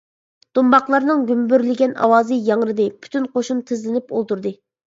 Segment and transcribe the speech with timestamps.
[0.57, 4.57] دۇمباقلارنىڭ گۈمبۈرلىگەن ئاۋازى ياڭرىدى، پۈتۈن قوشۇن تىزلىنىپ ئولتۇردى.